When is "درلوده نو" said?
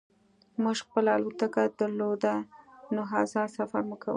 1.79-3.01